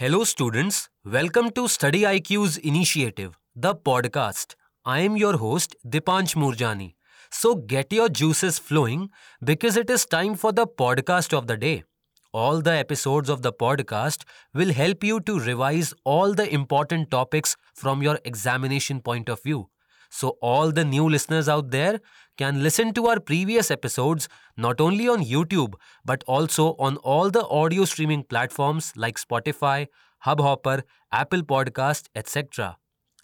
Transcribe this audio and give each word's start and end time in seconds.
Hello, 0.00 0.24
students. 0.24 0.88
Welcome 1.04 1.50
to 1.50 1.68
Study 1.68 2.04
IQ's 2.04 2.56
initiative, 2.56 3.36
the 3.54 3.74
podcast. 3.74 4.54
I 4.82 5.00
am 5.00 5.18
your 5.18 5.36
host, 5.36 5.76
Dipanch 5.86 6.34
Murjani. 6.36 6.94
So 7.30 7.54
get 7.54 7.92
your 7.92 8.08
juices 8.08 8.58
flowing 8.58 9.10
because 9.44 9.76
it 9.76 9.90
is 9.90 10.06
time 10.06 10.36
for 10.36 10.52
the 10.52 10.66
podcast 10.66 11.36
of 11.36 11.48
the 11.48 11.58
day. 11.58 11.84
All 12.32 12.62
the 12.62 12.72
episodes 12.72 13.28
of 13.28 13.42
the 13.42 13.52
podcast 13.52 14.22
will 14.54 14.72
help 14.72 15.04
you 15.04 15.20
to 15.20 15.38
revise 15.38 15.92
all 16.04 16.32
the 16.32 16.50
important 16.50 17.10
topics 17.10 17.58
from 17.74 18.02
your 18.02 18.18
examination 18.24 19.02
point 19.02 19.28
of 19.28 19.42
view. 19.42 19.68
So, 20.10 20.36
all 20.42 20.72
the 20.72 20.84
new 20.84 21.08
listeners 21.08 21.48
out 21.48 21.70
there 21.70 22.00
can 22.36 22.62
listen 22.62 22.92
to 22.94 23.06
our 23.06 23.20
previous 23.20 23.70
episodes 23.70 24.28
not 24.56 24.80
only 24.80 25.08
on 25.08 25.24
YouTube 25.24 25.74
but 26.04 26.24
also 26.26 26.74
on 26.78 26.96
all 26.98 27.30
the 27.30 27.46
audio 27.46 27.84
streaming 27.84 28.24
platforms 28.24 28.92
like 28.96 29.18
Spotify, 29.18 29.86
Hubhopper, 30.26 30.82
Apple 31.12 31.42
Podcast, 31.42 32.08
etc. 32.14 32.76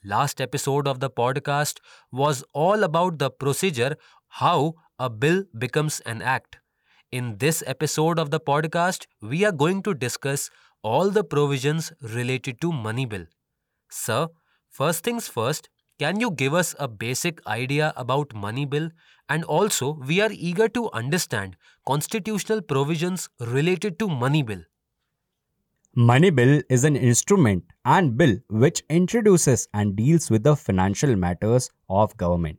Last 0.04 0.40
episode 0.40 0.86
of 0.86 1.00
the 1.00 1.10
podcast 1.10 1.78
was 2.12 2.44
all 2.52 2.84
about 2.84 3.18
the 3.18 3.30
procedure 3.30 3.96
how 4.28 4.74
a 4.98 5.10
bill 5.10 5.44
becomes 5.58 6.00
an 6.00 6.22
act. 6.22 6.58
In 7.12 7.38
this 7.38 7.62
episode 7.66 8.18
of 8.18 8.30
the 8.30 8.40
podcast, 8.40 9.06
we 9.20 9.44
are 9.44 9.52
going 9.52 9.82
to 9.82 9.94
discuss 9.94 10.50
all 10.82 11.10
the 11.10 11.24
provisions 11.24 11.92
related 12.00 12.60
to 12.60 12.72
money 12.72 13.06
bill. 13.06 13.26
Sir, 13.90 14.28
first 14.70 15.04
things 15.04 15.28
first, 15.28 15.68
can 15.98 16.20
you 16.20 16.30
give 16.30 16.52
us 16.52 16.74
a 16.78 16.86
basic 16.86 17.40
idea 17.46 17.92
about 17.96 18.34
money 18.34 18.64
bill? 18.66 18.90
And 19.28 19.44
also, 19.44 19.94
we 19.94 20.20
are 20.20 20.30
eager 20.30 20.68
to 20.68 20.90
understand 20.92 21.56
constitutional 21.86 22.60
provisions 22.60 23.28
related 23.40 23.98
to 24.00 24.08
money 24.08 24.42
bill. 24.42 24.62
Money 25.94 26.28
bill 26.28 26.60
is 26.68 26.84
an 26.84 26.94
instrument 26.94 27.64
and 27.86 28.18
bill 28.18 28.36
which 28.50 28.82
introduces 28.90 29.66
and 29.72 29.96
deals 29.96 30.30
with 30.30 30.42
the 30.42 30.54
financial 30.54 31.16
matters 31.16 31.70
of 31.88 32.14
government. 32.18 32.58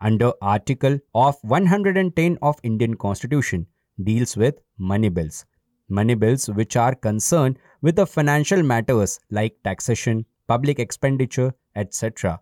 Under 0.00 0.32
article 0.40 0.98
of 1.14 1.36
110 1.42 2.38
of 2.40 2.58
Indian 2.62 2.96
Constitution 2.96 3.66
deals 4.02 4.36
with 4.36 4.54
money 4.78 5.10
bills. 5.10 5.44
Money 5.90 6.14
bills 6.14 6.48
which 6.48 6.76
are 6.76 6.94
concerned 6.94 7.58
with 7.82 7.96
the 7.96 8.06
financial 8.06 8.62
matters 8.62 9.20
like 9.30 9.56
taxation, 9.62 10.24
public 10.46 10.78
expenditure, 10.78 11.52
etc. 11.76 12.40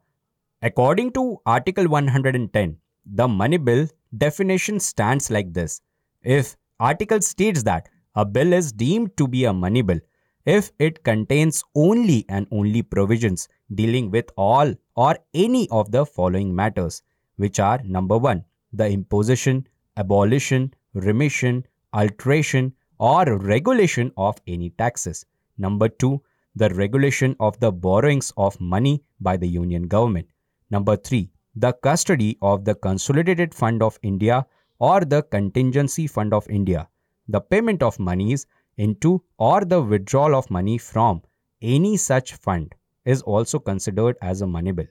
According 0.62 1.12
to 1.12 1.38
Article 1.44 1.86
110, 1.86 2.78
the 3.04 3.28
money 3.28 3.58
bill 3.58 3.86
definition 4.16 4.80
stands 4.80 5.30
like 5.30 5.52
this. 5.52 5.82
If 6.22 6.56
article 6.80 7.20
states 7.20 7.62
that 7.64 7.88
a 8.14 8.24
bill 8.24 8.54
is 8.54 8.72
deemed 8.72 9.16
to 9.18 9.28
be 9.28 9.44
a 9.44 9.52
money 9.52 9.82
bill 9.82 10.00
if 10.46 10.70
it 10.78 11.04
contains 11.04 11.62
only 11.74 12.24
and 12.30 12.46
only 12.50 12.80
provisions 12.80 13.48
dealing 13.74 14.10
with 14.10 14.30
all 14.36 14.72
or 14.94 15.18
any 15.34 15.68
of 15.70 15.90
the 15.90 16.06
following 16.06 16.54
matters, 16.54 17.02
which 17.36 17.60
are 17.60 17.80
number 17.84 18.16
1, 18.16 18.42
the 18.72 18.88
imposition, 18.88 19.66
abolition, 19.98 20.72
remission, 20.94 21.66
alteration, 21.92 22.72
or 22.98 23.36
regulation 23.38 24.10
of 24.16 24.40
any 24.46 24.70
taxes. 24.70 25.26
Number 25.58 25.88
2, 25.90 26.22
the 26.54 26.70
regulation 26.70 27.36
of 27.40 27.60
the 27.60 27.70
borrowings 27.70 28.32
of 28.38 28.58
money 28.58 29.02
by 29.20 29.36
the 29.36 29.48
Union 29.48 29.82
government. 29.82 30.28
Number 30.70 30.96
3. 30.96 31.30
The 31.54 31.72
custody 31.72 32.38
of 32.42 32.64
the 32.64 32.74
Consolidated 32.74 33.54
Fund 33.54 33.82
of 33.82 33.98
India 34.02 34.46
or 34.78 35.00
the 35.00 35.22
Contingency 35.22 36.06
Fund 36.06 36.34
of 36.34 36.48
India. 36.50 36.88
The 37.28 37.40
payment 37.40 37.82
of 37.82 37.98
monies 38.00 38.46
into 38.76 39.22
or 39.38 39.64
the 39.64 39.80
withdrawal 39.80 40.34
of 40.34 40.50
money 40.50 40.76
from 40.76 41.22
any 41.62 41.96
such 41.96 42.34
fund 42.34 42.74
is 43.04 43.22
also 43.22 43.58
considered 43.58 44.16
as 44.20 44.42
a 44.42 44.46
money 44.46 44.72
bill. 44.72 44.86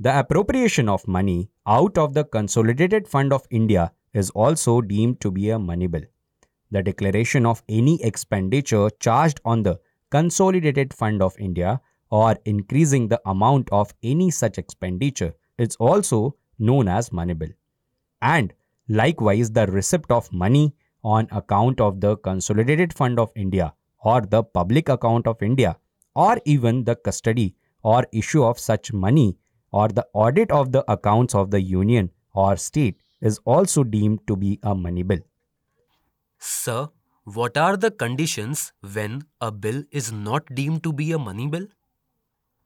The 0.00 0.18
appropriation 0.18 0.88
of 0.88 1.06
money 1.06 1.50
out 1.66 1.98
of 1.98 2.14
the 2.14 2.24
Consolidated 2.24 3.06
Fund 3.06 3.32
of 3.32 3.46
India 3.50 3.92
is 4.14 4.30
also 4.30 4.80
deemed 4.80 5.20
to 5.20 5.30
be 5.30 5.50
a 5.50 5.58
money 5.58 5.86
bill. 5.86 6.04
The 6.70 6.82
declaration 6.82 7.44
of 7.44 7.62
any 7.68 8.02
expenditure 8.02 8.88
charged 8.98 9.40
on 9.44 9.62
the 9.62 9.78
Consolidated 10.10 10.94
Fund 10.94 11.22
of 11.22 11.38
India 11.38 11.80
or 12.10 12.36
increasing 12.44 13.08
the 13.08 13.20
amount 13.26 13.68
of 13.70 13.94
any 14.02 14.30
such 14.30 14.58
expenditure 14.58 15.34
is 15.58 15.76
also 15.76 16.36
known 16.58 16.88
as 16.88 17.12
money 17.12 17.34
bill. 17.34 17.50
And 18.22 18.52
likewise, 18.88 19.50
the 19.50 19.66
receipt 19.66 20.10
of 20.10 20.32
money 20.32 20.74
on 21.04 21.28
account 21.30 21.80
of 21.80 22.00
the 22.00 22.16
Consolidated 22.16 22.92
Fund 22.92 23.18
of 23.18 23.30
India 23.36 23.74
or 24.00 24.20
the 24.20 24.42
public 24.42 24.88
account 24.88 25.26
of 25.26 25.42
India 25.42 25.76
or 26.14 26.38
even 26.44 26.84
the 26.84 26.96
custody 26.96 27.54
or 27.82 28.06
issue 28.12 28.42
of 28.42 28.58
such 28.58 28.92
money 28.92 29.36
or 29.70 29.88
the 29.88 30.06
audit 30.12 30.50
of 30.50 30.72
the 30.72 30.84
accounts 30.90 31.34
of 31.34 31.50
the 31.50 31.60
union 31.60 32.10
or 32.34 32.56
state 32.56 33.00
is 33.20 33.38
also 33.44 33.84
deemed 33.84 34.26
to 34.26 34.36
be 34.36 34.58
a 34.62 34.74
money 34.74 35.02
bill. 35.02 35.20
Sir, 36.38 36.88
what 37.24 37.56
are 37.56 37.76
the 37.76 37.90
conditions 37.90 38.72
when 38.80 39.22
a 39.40 39.52
bill 39.52 39.84
is 39.90 40.10
not 40.12 40.54
deemed 40.54 40.82
to 40.84 40.92
be 40.92 41.12
a 41.12 41.18
money 41.18 41.46
bill? 41.46 41.66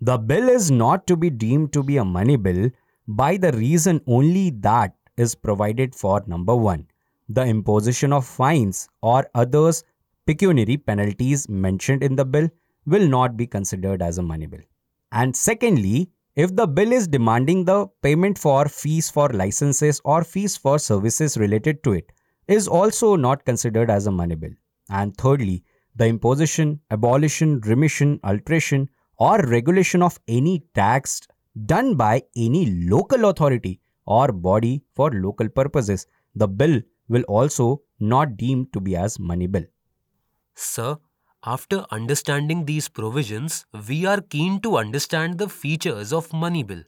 The 0.05 0.19
bill 0.19 0.49
is 0.49 0.69
not 0.69 1.07
to 1.07 1.17
be 1.17 1.31
deemed 1.31 1.73
to 1.75 1.83
be 1.85 1.97
a 1.97 2.05
money 2.05 2.35
bill 2.35 2.71
by 3.07 3.37
the 3.37 3.53
reason 3.53 4.01
only 4.09 4.51
that 4.51 4.97
is 5.17 5.37
provided 5.37 5.95
for 5.95 6.21
number 6.27 6.57
1 6.57 6.89
the 7.29 7.45
imposition 7.45 8.13
of 8.13 8.27
fines 8.27 8.89
or 9.01 9.21
others 9.43 9.85
pecuniary 10.27 10.77
penalties 10.77 11.49
mentioned 11.49 12.03
in 12.03 12.17
the 12.17 12.25
bill 12.25 12.49
will 12.85 13.07
not 13.07 13.37
be 13.37 13.47
considered 13.47 14.03
as 14.03 14.19
a 14.19 14.25
money 14.31 14.47
bill. 14.47 14.65
And 15.13 15.37
secondly 15.37 16.11
if 16.35 16.57
the 16.57 16.67
bill 16.67 16.91
is 16.91 17.07
demanding 17.07 17.65
the 17.65 17.87
payment 18.03 18.39
for 18.39 18.65
fees 18.67 19.09
for 19.09 19.29
licenses 19.29 20.01
or 20.05 20.25
fees 20.25 20.57
for 20.57 20.81
services 20.81 21.37
related 21.37 21.85
to 21.85 21.93
it 21.93 22.11
is 22.49 22.67
also 22.67 23.15
not 23.15 23.45
considered 23.45 23.89
as 23.89 24.09
a 24.09 24.11
money 24.11 24.35
bill. 24.35 24.59
And 24.89 25.17
thirdly 25.17 25.63
the 25.95 26.07
imposition 26.07 26.81
abolition 26.91 27.61
remission 27.61 28.19
alteration 28.25 28.89
or 29.19 29.39
regulation 29.47 30.03
of 30.03 30.19
any 30.29 30.63
tax 30.75 31.21
done 31.67 31.95
by 31.95 32.23
any 32.37 32.67
local 32.89 33.27
authority 33.27 33.81
or 34.07 34.33
body 34.33 34.83
for 34.95 35.11
local 35.11 35.49
purposes, 35.49 36.07
the 36.35 36.49
bill 36.49 36.81
will 37.09 37.23
also 37.23 37.83
not 38.01 38.37
deemed 38.37 38.73
to 38.73 38.81
be 38.81 38.97
as 38.97 39.19
money 39.19 39.47
bill. 39.47 39.65
Sir, 40.55 40.97
after 41.45 41.85
understanding 41.91 42.65
these 42.65 42.89
provisions, 42.89 43.67
we 43.89 44.07
are 44.07 44.21
keen 44.21 44.61
to 44.61 44.77
understand 44.77 45.39
the 45.39 45.49
features 45.49 46.13
of 46.13 46.33
money 46.33 46.63
bill. 46.63 46.83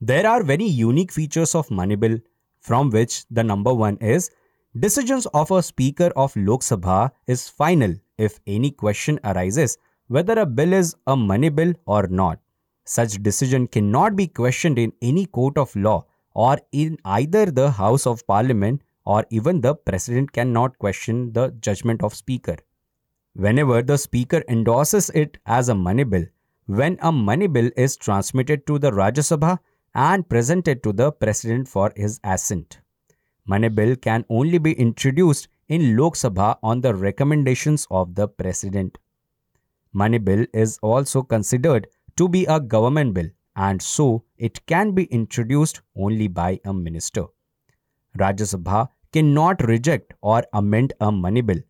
There 0.00 0.26
are 0.26 0.42
very 0.42 0.64
unique 0.64 1.12
features 1.12 1.54
of 1.54 1.70
money 1.70 1.96
bill, 1.96 2.18
from 2.60 2.90
which 2.90 3.24
the 3.30 3.42
number 3.42 3.72
one 3.72 3.96
is 3.98 4.30
decisions 4.78 5.26
of 5.26 5.50
a 5.50 5.62
speaker 5.62 6.12
of 6.16 6.34
Lok 6.36 6.60
Sabha 6.60 7.10
is 7.26 7.48
final 7.48 7.94
if 8.18 8.40
any 8.46 8.70
question 8.70 9.18
arises 9.24 9.78
whether 10.08 10.38
a 10.38 10.46
bill 10.46 10.72
is 10.72 10.94
a 11.06 11.16
money 11.16 11.48
bill 11.48 11.72
or 11.86 12.06
not. 12.06 12.38
Such 12.84 13.22
decision 13.22 13.66
cannot 13.68 14.16
be 14.16 14.26
questioned 14.26 14.78
in 14.78 14.92
any 15.00 15.26
court 15.26 15.56
of 15.56 15.74
law 15.76 16.06
or 16.34 16.58
in 16.72 16.98
either 17.04 17.46
the 17.46 17.70
House 17.70 18.06
of 18.06 18.26
Parliament 18.26 18.82
or 19.04 19.24
even 19.30 19.60
the 19.60 19.74
President 19.74 20.32
cannot 20.32 20.78
question 20.78 21.32
the 21.32 21.50
judgment 21.60 22.02
of 22.02 22.14
Speaker. 22.14 22.56
Whenever 23.34 23.82
the 23.82 23.96
Speaker 23.96 24.42
endorses 24.48 25.10
it 25.10 25.38
as 25.46 25.68
a 25.68 25.74
money 25.74 26.04
bill, 26.04 26.24
when 26.66 26.98
a 27.00 27.10
money 27.10 27.46
bill 27.46 27.70
is 27.76 27.96
transmitted 27.96 28.66
to 28.66 28.78
the 28.78 28.90
Rajya 28.90 29.24
Sabha 29.30 29.58
and 29.94 30.28
presented 30.28 30.82
to 30.82 30.92
the 30.92 31.12
President 31.12 31.68
for 31.68 31.92
his 31.96 32.20
assent. 32.24 32.80
Money 33.46 33.68
bill 33.68 33.96
can 33.96 34.24
only 34.28 34.58
be 34.58 34.72
introduced 34.72 35.48
in 35.68 35.96
Lok 35.96 36.14
Sabha 36.14 36.56
on 36.62 36.80
the 36.80 36.94
recommendations 36.94 37.86
of 37.90 38.14
the 38.14 38.28
President. 38.28 38.98
Money 39.92 40.18
bill 40.18 40.46
is 40.54 40.78
also 40.82 41.22
considered 41.22 41.86
to 42.16 42.28
be 42.28 42.44
a 42.46 42.58
government 42.58 43.14
bill 43.14 43.28
and 43.56 43.82
so 43.82 44.24
it 44.36 44.64
can 44.66 44.92
be 44.92 45.04
introduced 45.04 45.82
only 45.96 46.28
by 46.28 46.58
a 46.64 46.72
minister. 46.72 47.24
Rajya 48.18 48.46
Sabha 48.54 48.88
cannot 49.12 49.62
reject 49.66 50.14
or 50.22 50.44
amend 50.52 50.94
a 51.00 51.12
money 51.12 51.42
bill. 51.42 51.60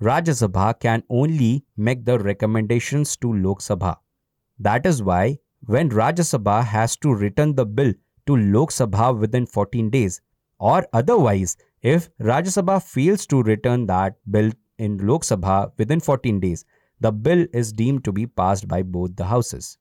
Rajya 0.00 0.34
Sabha 0.42 0.78
can 0.78 1.02
only 1.10 1.64
make 1.76 2.04
the 2.04 2.18
recommendations 2.18 3.16
to 3.16 3.32
Lok 3.32 3.60
Sabha. 3.60 3.96
That 4.58 4.86
is 4.86 5.02
why 5.02 5.38
when 5.66 5.90
Rajya 5.90 6.24
Sabha 6.32 6.64
has 6.64 6.96
to 6.98 7.14
return 7.14 7.54
the 7.54 7.66
bill 7.66 7.92
to 8.26 8.36
Lok 8.36 8.70
Sabha 8.70 9.18
within 9.18 9.46
14 9.46 9.90
days 9.90 10.20
or 10.58 10.86
otherwise 10.92 11.56
if 11.82 12.08
Rajya 12.18 12.52
Sabha 12.56 12.82
fails 12.82 13.26
to 13.26 13.42
return 13.42 13.86
that 13.86 14.16
bill 14.30 14.50
in 14.78 14.98
Lok 15.06 15.22
Sabha 15.22 15.72
within 15.76 16.00
14 16.00 16.40
days 16.40 16.64
the 17.00 17.12
bill 17.12 17.46
is 17.52 17.72
deemed 17.72 18.04
to 18.04 18.12
be 18.12 18.26
passed 18.26 18.68
by 18.68 18.82
both 18.82 19.16
the 19.16 19.26
houses. 19.26 19.78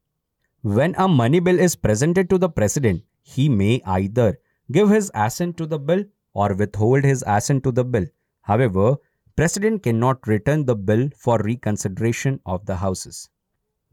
When 0.61 0.95
a 0.97 1.07
money 1.07 1.39
bill 1.39 1.59
is 1.59 1.75
presented 1.75 2.29
to 2.29 2.37
the 2.37 2.49
president, 2.49 3.03
he 3.21 3.49
may 3.49 3.81
either 3.85 4.39
give 4.71 4.89
his 4.89 5.11
assent 5.13 5.57
to 5.57 5.65
the 5.65 5.79
bill 5.79 6.03
or 6.33 6.53
withhold 6.53 7.03
his 7.03 7.23
assent 7.27 7.63
to 7.63 7.71
the 7.71 7.85
bill. 7.85 8.05
However, 8.41 8.95
president 9.35 9.83
cannot 9.83 10.27
return 10.27 10.65
the 10.65 10.75
bill 10.75 11.09
for 11.15 11.37
reconsideration 11.39 12.39
of 12.45 12.65
the 12.65 12.75
houses. 12.75 13.29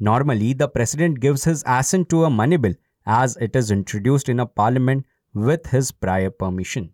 Normally, 0.01 0.53
the 0.53 0.69
president 0.69 1.21
gives 1.21 1.45
his 1.45 1.63
assent 1.67 2.09
to 2.09 2.25
a 2.25 2.31
money 2.31 2.57
bill 2.57 2.75
as 3.07 3.37
it 3.37 3.55
is 3.55 3.71
introduced 3.71 4.29
in 4.29 4.41
a 4.41 4.47
parliament 4.47 5.07
with 5.35 5.67
his 5.67 5.93
prior 5.93 6.31
permission. 6.31 6.93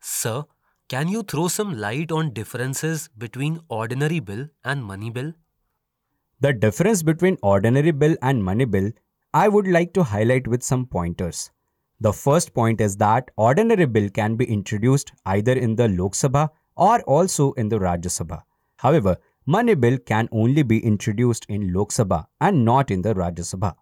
Sir, 0.00 0.44
can 0.92 1.08
you 1.08 1.22
throw 1.22 1.48
some 1.48 1.70
light 1.82 2.12
on 2.12 2.34
differences 2.34 3.08
between 3.16 3.58
ordinary 3.70 4.20
bill 4.20 4.48
and 4.62 4.84
money 4.84 5.08
bill? 5.08 5.32
The 6.40 6.52
difference 6.52 7.02
between 7.02 7.38
ordinary 7.42 7.92
bill 7.92 8.14
and 8.20 8.44
money 8.44 8.66
bill 8.66 8.90
I 9.32 9.48
would 9.48 9.66
like 9.66 9.94
to 9.94 10.02
highlight 10.02 10.46
with 10.46 10.62
some 10.62 10.84
pointers. 10.84 11.50
The 12.00 12.12
first 12.12 12.52
point 12.52 12.82
is 12.82 12.98
that 12.98 13.30
ordinary 13.38 13.86
bill 13.86 14.10
can 14.10 14.36
be 14.36 14.44
introduced 14.44 15.12
either 15.24 15.54
in 15.54 15.76
the 15.76 15.88
Lok 15.88 16.12
Sabha 16.12 16.50
or 16.76 17.00
also 17.04 17.52
in 17.52 17.70
the 17.70 17.78
Rajya 17.78 18.12
Sabha. 18.18 18.42
However, 18.76 19.16
money 19.46 19.74
bill 19.74 19.96
can 19.96 20.28
only 20.30 20.62
be 20.62 20.84
introduced 20.84 21.46
in 21.48 21.72
Lok 21.72 21.88
Sabha 21.88 22.26
and 22.38 22.66
not 22.66 22.90
in 22.90 23.00
the 23.00 23.14
Rajya 23.14 23.46
Sabha. 23.54 23.76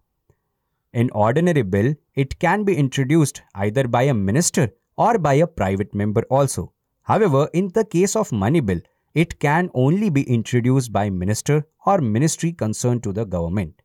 In 0.93 1.09
ordinary 1.09 1.63
bill, 1.63 1.93
it 2.15 2.39
can 2.39 2.63
be 2.63 2.77
introduced 2.77 3.41
either 3.55 3.85
by 3.85 4.03
a 4.03 4.13
minister 4.13 4.69
or 4.95 5.17
by 5.17 5.33
a 5.33 5.47
private 5.47 5.93
member 5.93 6.21
also. 6.29 6.71
However, 7.03 7.49
in 7.53 7.69
the 7.69 7.85
case 7.85 8.15
of 8.15 8.31
money 8.31 8.59
bill, 8.59 8.79
it 9.13 9.39
can 9.39 9.69
only 9.73 10.09
be 10.09 10.23
introduced 10.23 10.93
by 10.93 11.09
minister 11.09 11.65
or 11.85 11.99
ministry 11.99 12.53
concerned 12.53 13.03
to 13.03 13.11
the 13.11 13.25
government. 13.25 13.81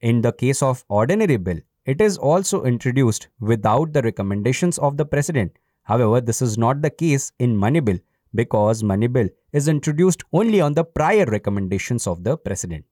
In 0.00 0.20
the 0.20 0.32
case 0.32 0.62
of 0.62 0.84
ordinary 0.88 1.36
bill, 1.36 1.60
it 1.84 2.00
is 2.00 2.18
also 2.18 2.64
introduced 2.64 3.28
without 3.40 3.92
the 3.92 4.02
recommendations 4.02 4.78
of 4.78 4.96
the 4.96 5.06
president. 5.06 5.56
However, 5.84 6.20
this 6.20 6.42
is 6.42 6.58
not 6.58 6.82
the 6.82 6.90
case 6.90 7.32
in 7.38 7.56
money 7.56 7.80
bill 7.80 7.98
because 8.34 8.82
money 8.82 9.06
bill 9.06 9.28
is 9.52 9.68
introduced 9.68 10.24
only 10.32 10.60
on 10.60 10.74
the 10.74 10.84
prior 10.84 11.24
recommendations 11.24 12.06
of 12.06 12.24
the 12.24 12.36
president. 12.36 12.84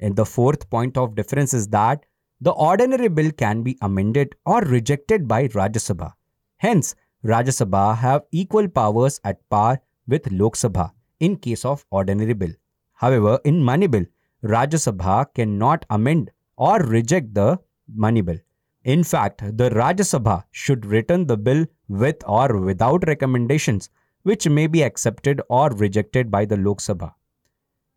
And 0.00 0.14
the 0.16 0.26
fourth 0.26 0.68
point 0.68 0.98
of 0.98 1.14
difference 1.14 1.54
is 1.54 1.68
that 1.68 2.04
the 2.40 2.50
ordinary 2.50 3.08
bill 3.08 3.30
can 3.32 3.62
be 3.62 3.78
amended 3.80 4.34
or 4.44 4.60
rejected 4.60 5.26
by 5.26 5.48
Rajya 5.48 5.80
Sabha. 5.80 6.12
Hence, 6.58 6.94
Rajya 7.24 7.52
Sabha 7.52 7.96
have 7.96 8.22
equal 8.30 8.68
powers 8.68 9.20
at 9.24 9.48
par 9.50 9.80
with 10.06 10.30
Lok 10.30 10.54
Sabha 10.54 10.92
in 11.18 11.36
case 11.36 11.64
of 11.64 11.84
ordinary 11.90 12.32
bill. 12.32 12.52
However, 12.92 13.40
in 13.44 13.62
money 13.62 13.88
bill, 13.88 14.04
Rajya 14.44 14.78
Sabha 14.78 15.26
cannot 15.34 15.84
amend 15.90 16.30
or 16.56 16.78
reject 16.78 17.34
the 17.34 17.58
money 17.92 18.20
bill. 18.20 18.38
In 18.84 19.02
fact, 19.02 19.42
the 19.56 19.70
Rajya 19.70 20.06
Sabha 20.12 20.44
should 20.52 20.86
return 20.86 21.26
the 21.26 21.36
bill 21.36 21.66
with 21.88 22.22
or 22.26 22.58
without 22.58 23.06
recommendations 23.08 23.90
which 24.22 24.48
may 24.48 24.68
be 24.68 24.82
accepted 24.82 25.40
or 25.48 25.70
rejected 25.70 26.30
by 26.30 26.44
the 26.44 26.56
Lok 26.56 26.78
Sabha. 26.78 27.14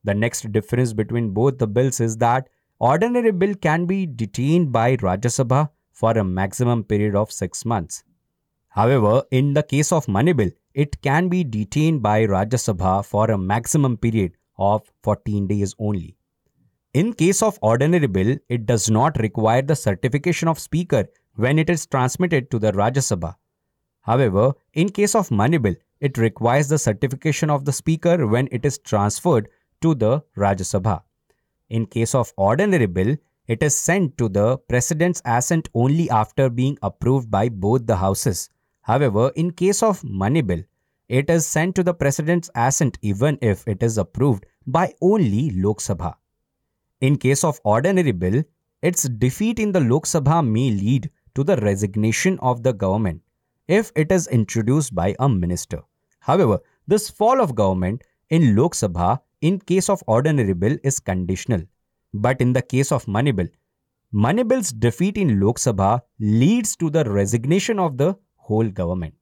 The 0.03 0.15
next 0.15 0.51
difference 0.51 0.93
between 0.93 1.29
both 1.29 1.59
the 1.59 1.67
bills 1.67 1.99
is 1.99 2.17
that 2.17 2.49
ordinary 2.79 3.31
bill 3.31 3.53
can 3.53 3.85
be 3.85 4.07
detained 4.07 4.71
by 4.71 4.97
Rajya 4.97 5.29
Sabha 5.29 5.69
for 5.91 6.11
a 6.11 6.23
maximum 6.23 6.83
period 6.83 7.15
of 7.15 7.31
6 7.31 7.65
months. 7.65 8.03
However, 8.71 9.23
in 9.31 9.53
the 9.53 9.63
case 9.63 9.91
of 9.91 10.07
money 10.07 10.31
bill, 10.31 10.49
it 10.73 11.01
can 11.01 11.27
be 11.27 11.43
detained 11.43 12.01
by 12.01 12.25
Rajya 12.25 12.59
Sabha 12.65 13.05
for 13.05 13.29
a 13.29 13.37
maximum 13.37 13.97
period 13.97 14.37
of 14.57 14.89
14 15.03 15.45
days 15.47 15.75
only. 15.77 16.15
In 16.93 17.13
case 17.13 17.41
of 17.41 17.59
ordinary 17.61 18.07
bill, 18.07 18.37
it 18.47 18.65
does 18.65 18.89
not 18.89 19.19
require 19.19 19.61
the 19.61 19.75
certification 19.75 20.47
of 20.47 20.57
speaker 20.57 21.05
when 21.35 21.59
it 21.59 21.69
is 21.69 21.85
transmitted 21.85 22.49
to 22.51 22.59
the 22.59 22.71
Rajya 22.71 23.03
Sabha. 23.09 23.35
However, 24.01 24.53
in 24.73 24.87
case 24.89 25.15
of 25.15 25.31
money 25.31 25.57
bill, 25.57 25.75
it 25.99 26.17
requires 26.17 26.69
the 26.69 26.79
certification 26.79 27.49
of 27.49 27.65
the 27.65 27.73
speaker 27.73 28.25
when 28.25 28.47
it 28.51 28.65
is 28.65 28.77
transferred 28.77 29.49
to 29.81 29.95
the 29.95 30.21
Rajya 30.37 30.65
Sabha. 30.71 31.01
In 31.69 31.85
case 31.85 32.15
of 32.15 32.33
ordinary 32.37 32.85
bill, 32.85 33.17
it 33.47 33.61
is 33.61 33.75
sent 33.75 34.17
to 34.17 34.29
the 34.29 34.57
President's 34.57 35.21
assent 35.25 35.67
only 35.73 36.09
after 36.09 36.49
being 36.49 36.77
approved 36.81 37.29
by 37.29 37.49
both 37.49 37.85
the 37.85 37.97
houses. 37.97 38.49
However, 38.81 39.31
in 39.35 39.51
case 39.51 39.83
of 39.83 40.03
money 40.03 40.41
bill, 40.41 40.63
it 41.07 41.29
is 41.29 41.45
sent 41.45 41.75
to 41.75 41.83
the 41.83 41.93
President's 41.93 42.49
assent 42.55 42.97
even 43.01 43.37
if 43.41 43.67
it 43.67 43.83
is 43.83 43.97
approved 43.97 44.45
by 44.65 44.93
only 45.01 45.51
Lok 45.51 45.79
Sabha. 45.79 46.15
In 47.01 47.17
case 47.17 47.43
of 47.43 47.59
ordinary 47.63 48.11
bill, 48.11 48.43
its 48.81 49.03
defeat 49.03 49.59
in 49.59 49.71
the 49.71 49.81
Lok 49.81 50.05
Sabha 50.05 50.45
may 50.45 50.71
lead 50.71 51.09
to 51.35 51.43
the 51.43 51.57
resignation 51.57 52.39
of 52.39 52.63
the 52.63 52.73
government 52.73 53.21
if 53.67 53.91
it 53.95 54.11
is 54.11 54.27
introduced 54.27 54.95
by 54.95 55.15
a 55.19 55.29
minister. 55.29 55.81
However, 56.19 56.59
this 56.87 57.09
fall 57.09 57.41
of 57.41 57.55
government 57.55 58.03
in 58.29 58.55
Lok 58.55 58.73
Sabha 58.73 59.19
in 59.41 59.59
case 59.59 59.89
of 59.89 60.03
ordinary 60.07 60.53
bill 60.53 60.77
is 60.83 60.99
conditional. 60.99 61.61
But 62.13 62.41
in 62.41 62.53
the 62.53 62.61
case 62.61 62.91
of 62.91 63.07
money 63.07 63.31
bill, 63.31 63.47
money 64.11 64.43
bill's 64.43 64.71
defeat 64.71 65.17
in 65.17 65.39
Lok 65.39 65.57
Sabha 65.57 66.01
leads 66.19 66.75
to 66.77 66.89
the 66.89 67.03
resignation 67.05 67.79
of 67.79 67.97
the 67.97 68.17
whole 68.49 68.69
government. 68.69 69.15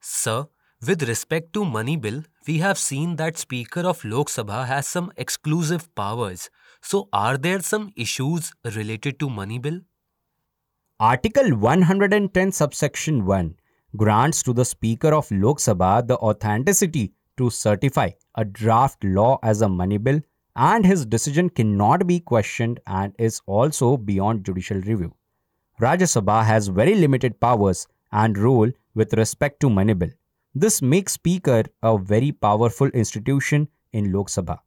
Sir, 0.00 0.46
with 0.86 1.02
respect 1.08 1.52
to 1.54 1.64
money 1.64 1.96
bill, 1.96 2.22
we 2.46 2.58
have 2.58 2.78
seen 2.78 3.16
that 3.16 3.38
Speaker 3.38 3.80
of 3.80 4.04
Lok 4.04 4.28
Sabha 4.28 4.66
has 4.66 4.86
some 4.86 5.10
exclusive 5.16 5.92
powers. 5.94 6.50
So 6.82 7.08
are 7.12 7.36
there 7.38 7.60
some 7.60 7.90
issues 7.96 8.52
related 8.64 9.18
to 9.20 9.30
money 9.30 9.58
bill? 9.58 9.80
Article 11.00 11.56
110 11.56 12.52
subsection 12.52 13.24
1 13.24 13.56
grants 13.96 14.42
to 14.42 14.52
the 14.52 14.64
Speaker 14.64 15.14
of 15.14 15.30
Lok 15.30 15.58
Sabha 15.58 16.06
the 16.06 16.16
authenticity 16.18 17.14
to 17.38 17.50
certify 17.50 18.10
a 18.34 18.44
draft 18.44 19.02
law 19.02 19.38
as 19.42 19.62
a 19.62 19.68
money 19.68 19.98
bill 19.98 20.20
and 20.54 20.86
his 20.86 21.04
decision 21.04 21.50
cannot 21.50 22.06
be 22.06 22.20
questioned 22.20 22.80
and 22.86 23.14
is 23.18 23.40
also 23.46 23.96
beyond 23.96 24.44
judicial 24.44 24.80
review. 24.82 25.15
Rajya 25.78 26.06
Sabha 26.08 26.42
has 26.42 26.68
very 26.68 26.94
limited 26.94 27.38
powers 27.38 27.86
and 28.10 28.38
role 28.38 28.70
with 28.94 29.12
respect 29.12 29.60
to 29.60 29.68
money 29.68 29.92
bill. 29.92 30.08
This 30.54 30.80
makes 30.80 31.12
Speaker 31.12 31.64
a 31.82 31.98
very 31.98 32.32
powerful 32.32 32.88
institution 32.88 33.68
in 33.92 34.10
Lok 34.10 34.28
Sabha. 34.28 34.60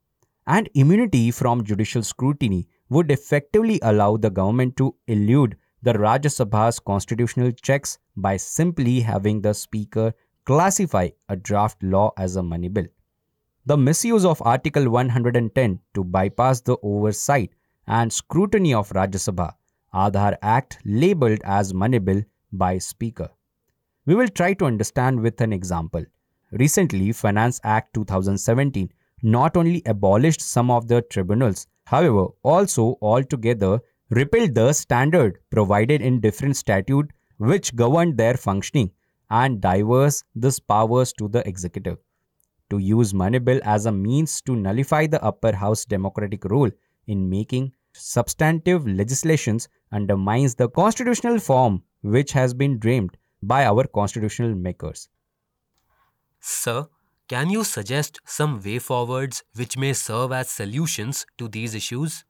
And 0.46 0.68
immunity 0.74 1.32
from 1.32 1.64
judicial 1.64 2.04
scrutiny 2.04 2.68
would 2.90 3.10
effectively 3.10 3.80
allow 3.82 4.18
the 4.18 4.30
government 4.30 4.76
to 4.76 4.94
elude 5.08 5.56
the 5.82 5.94
Rajya 5.94 6.30
Sabha's 6.30 6.78
constitutional 6.78 7.50
checks 7.50 7.98
by 8.16 8.36
simply 8.36 9.00
having 9.00 9.40
the 9.40 9.52
Speaker 9.52 10.12
classify 10.44 11.08
a 11.28 11.34
draft 11.34 11.82
law 11.82 12.12
as 12.16 12.36
a 12.36 12.42
money 12.44 12.68
bill. 12.68 12.86
The 13.66 13.76
misuse 13.76 14.24
of 14.24 14.40
Article 14.44 14.88
110 14.88 15.80
to 15.94 16.04
bypass 16.04 16.60
the 16.60 16.76
oversight 16.84 17.50
and 17.88 18.12
scrutiny 18.12 18.74
of 18.74 18.90
Rajya 18.90 19.18
Sabha 19.26 19.54
Aadhaar 19.92 20.36
Act 20.40 20.78
labeled 20.84 21.40
as 21.44 21.74
money 21.74 21.98
bill 21.98 22.22
by 22.52 22.78
Speaker. 22.78 23.28
We 24.06 24.14
will 24.14 24.28
try 24.28 24.54
to 24.54 24.64
understand 24.64 25.20
with 25.20 25.40
an 25.40 25.52
example. 25.52 26.04
Recently, 26.52 27.12
Finance 27.12 27.60
Act 27.64 27.94
2017 27.94 28.90
not 29.22 29.56
only 29.56 29.82
abolished 29.86 30.40
some 30.40 30.70
of 30.70 30.88
the 30.88 31.02
tribunals, 31.02 31.66
however, 31.84 32.26
also 32.42 32.98
altogether 33.02 33.80
repealed 34.10 34.54
the 34.54 34.72
standard 34.72 35.38
provided 35.50 36.02
in 36.02 36.20
different 36.20 36.56
statute 36.56 37.10
which 37.38 37.74
governed 37.74 38.16
their 38.16 38.34
functioning 38.34 38.90
and 39.30 39.60
diverse 39.60 40.22
these 40.34 40.60
powers 40.60 41.12
to 41.14 41.28
the 41.28 41.46
executive. 41.48 41.98
To 42.70 42.78
use 42.78 43.12
money 43.12 43.38
bill 43.38 43.60
as 43.64 43.86
a 43.86 43.92
means 43.92 44.40
to 44.42 44.54
nullify 44.54 45.06
the 45.06 45.22
upper 45.24 45.54
house 45.54 45.84
democratic 45.84 46.44
role 46.44 46.70
in 47.06 47.28
making 47.28 47.72
substantive 47.92 48.86
legislations 48.86 49.68
undermines 49.92 50.54
the 50.54 50.68
constitutional 50.68 51.38
form 51.38 51.82
which 52.02 52.32
has 52.32 52.54
been 52.54 52.78
dreamed 52.78 53.16
by 53.42 53.64
our 53.64 53.84
constitutional 53.86 54.54
makers. 54.54 55.08
Sir, 56.40 56.88
can 57.28 57.50
you 57.50 57.64
suggest 57.64 58.20
some 58.24 58.60
way 58.60 58.78
forwards 58.78 59.44
which 59.54 59.76
may 59.76 59.92
serve 59.92 60.32
as 60.32 60.50
solutions 60.50 61.26
to 61.38 61.48
these 61.48 61.74
issues? 61.74 62.24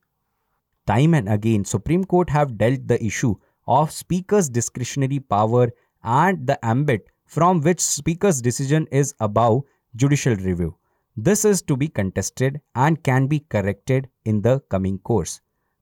Time 0.87 1.15
and 1.15 1.29
again, 1.29 1.65
Supreme 1.65 2.05
Court 2.05 2.31
have 2.31 2.59
dealt 2.59 2.87
the 2.87 3.03
issue 3.05 3.35
of 3.67 3.93
Speaker's 3.93 4.49
discretionary 4.49 5.21
power 5.21 5.71
and 6.03 6.47
the 6.47 6.63
ambit 6.65 7.09
from 7.27 7.61
which 7.61 7.81
Speaker's 7.81 8.41
decision 8.43 8.87
is 8.91 9.15
above 9.21 9.63
judicial 9.95 10.35
review. 10.35 10.77
This 11.17 11.45
is 11.45 11.63
to 11.63 11.77
be 11.77 11.89
contested 11.89 12.61
and 12.75 13.03
can 13.03 13.27
be 13.27 13.41
corrected 13.41 14.09
in 14.25 14.43
the 14.43 14.61
coming 14.69 14.99
course. 14.99 15.41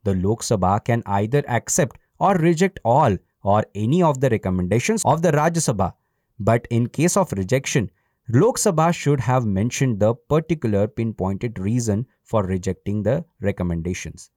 The 0.09 0.15
Lok 0.15 0.41
Sabha 0.41 0.83
can 0.83 1.03
either 1.05 1.45
accept 1.49 1.99
or 2.19 2.35
reject 2.37 2.81
all 2.83 3.15
or 3.43 3.63
any 3.75 4.03
of 4.03 4.21
the 4.23 4.31
recommendations 4.31 5.03
of 5.05 5.21
the 5.21 5.33
Rajya 5.33 5.61
Sabha. 5.65 5.93
But 6.41 6.67
in 6.71 6.87
case 6.87 7.15
of 7.15 7.31
rejection, 7.33 7.91
Lok 8.31 8.57
Sabha 8.57 8.95
should 8.95 9.21
have 9.21 9.45
mentioned 9.45 10.01
the 10.01 10.15
particular 10.15 10.89
pinpointed 10.89 11.59
reason 11.59 12.07
for 12.25 12.43
rejecting 12.43 13.03
the 13.03 13.23
recommendations. 13.43 14.31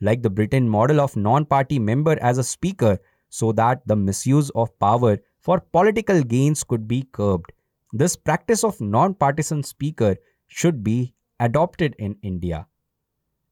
Like 0.00 0.24
the 0.24 0.30
Britain 0.30 0.68
model 0.68 1.00
of 1.00 1.14
non-party 1.14 1.78
member 1.78 2.18
as 2.20 2.38
a 2.38 2.42
speaker 2.42 2.98
so 3.28 3.52
that 3.52 3.86
the 3.86 3.94
misuse 3.94 4.50
of 4.50 4.76
power 4.80 5.18
for 5.38 5.60
political 5.60 6.24
gains 6.24 6.64
could 6.64 6.88
be 6.88 7.06
curbed. 7.12 7.52
This 7.92 8.16
practice 8.16 8.64
of 8.64 8.80
non-partisan 8.80 9.62
speaker 9.62 10.16
should 10.48 10.82
be 10.82 11.14
adopted 11.38 11.94
in 12.00 12.16
India. 12.22 12.66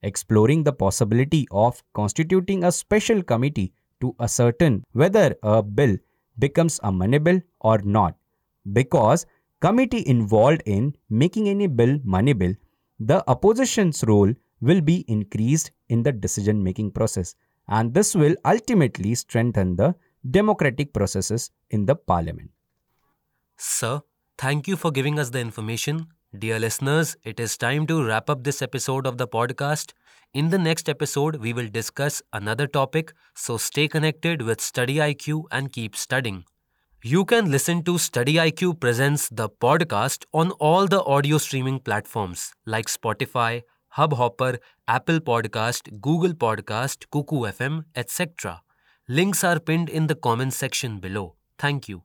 Exploring 0.02 0.64
the 0.64 0.72
possibility 0.72 1.46
of 1.50 1.82
constituting 1.94 2.64
a 2.64 2.72
special 2.72 3.22
committee 3.22 3.72
to 4.00 4.14
ascertain 4.20 4.84
whether 4.92 5.34
a 5.42 5.62
bill 5.62 5.96
becomes 6.38 6.80
a 6.82 6.92
money 6.92 7.18
bill 7.18 7.40
or 7.60 7.78
not. 7.78 8.16
Because 8.72 9.26
committee 9.60 10.06
involved 10.06 10.62
in 10.66 10.96
making 11.08 11.48
any 11.48 11.66
bill 11.66 11.98
money 12.04 12.32
bill, 12.32 12.54
the 12.98 13.22
opposition's 13.28 14.04
role 14.06 14.32
will 14.60 14.80
be 14.80 15.04
increased 15.08 15.72
in 15.88 16.02
the 16.02 16.12
decision 16.12 16.62
making 16.62 16.90
process 16.92 17.34
and 17.68 17.94
this 17.94 18.14
will 18.14 18.34
ultimately 18.44 19.14
strengthen 19.14 19.76
the 19.76 19.94
democratic 20.30 20.92
processes 20.92 21.50
in 21.70 21.86
the 21.86 21.94
parliament. 21.94 22.50
Sir, 23.56 24.02
thank 24.38 24.68
you 24.68 24.76
for 24.76 24.90
giving 24.90 25.18
us 25.18 25.30
the 25.30 25.40
information. 25.40 26.08
Dear 26.38 26.58
listeners, 26.58 27.14
it 27.24 27.38
is 27.38 27.58
time 27.58 27.86
to 27.88 28.02
wrap 28.02 28.30
up 28.30 28.42
this 28.42 28.62
episode 28.62 29.06
of 29.06 29.18
the 29.18 29.28
podcast. 29.28 29.92
In 30.32 30.48
the 30.48 30.56
next 30.56 30.88
episode, 30.88 31.36
we 31.36 31.52
will 31.52 31.68
discuss 31.68 32.22
another 32.32 32.66
topic, 32.66 33.12
so 33.34 33.58
stay 33.58 33.86
connected 33.86 34.40
with 34.40 34.58
Study 34.58 34.96
IQ 34.96 35.42
and 35.50 35.70
keep 35.70 35.94
studying. 35.94 36.44
You 37.02 37.26
can 37.26 37.50
listen 37.50 37.82
to 37.84 37.98
Study 37.98 38.36
IQ 38.36 38.80
Presents 38.80 39.28
the 39.28 39.50
podcast 39.50 40.24
on 40.32 40.52
all 40.52 40.86
the 40.86 41.04
audio 41.04 41.36
streaming 41.36 41.80
platforms 41.80 42.54
like 42.64 42.86
Spotify, 42.86 43.60
Hubhopper, 43.98 44.56
Apple 44.88 45.20
Podcast, 45.20 46.00
Google 46.00 46.32
Podcast, 46.32 47.08
Kuku 47.12 47.46
FM, 47.52 47.84
etc. 47.94 48.62
Links 49.06 49.44
are 49.44 49.60
pinned 49.60 49.90
in 49.90 50.06
the 50.06 50.14
comment 50.14 50.54
section 50.54 50.98
below. 50.98 51.34
Thank 51.58 51.90
you. 51.90 52.04